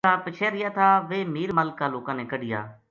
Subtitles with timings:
[0.03, 2.59] جہیڑا پِچھے رہیا تھا ویہہ میر ملک کا لوکاں نے کڈھیا